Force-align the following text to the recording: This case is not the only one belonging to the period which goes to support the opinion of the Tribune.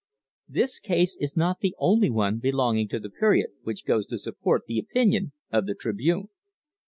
This 0.49 0.79
case 0.79 1.15
is 1.19 1.37
not 1.37 1.59
the 1.59 1.75
only 1.77 2.09
one 2.09 2.39
belonging 2.39 2.87
to 2.87 2.99
the 2.99 3.11
period 3.11 3.49
which 3.61 3.85
goes 3.85 4.07
to 4.07 4.17
support 4.17 4.63
the 4.65 4.79
opinion 4.79 5.31
of 5.51 5.67
the 5.67 5.75
Tribune. 5.75 6.29